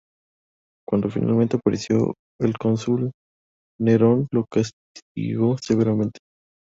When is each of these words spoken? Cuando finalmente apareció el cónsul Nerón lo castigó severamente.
Cuando 0.89 1.11
finalmente 1.11 1.57
apareció 1.57 2.15
el 2.39 2.57
cónsul 2.57 3.11
Nerón 3.79 4.25
lo 4.31 4.45
castigó 4.45 5.57
severamente. 5.61 6.17